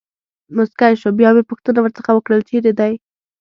مسکی 0.55 0.93
شو، 1.01 1.09
بیا 1.19 1.29
مې 1.35 1.43
پوښتنه 1.49 1.79
ورڅخه 1.81 2.11
وکړل: 2.13 2.41
چېرې 2.49 2.71
دی. 2.79 2.93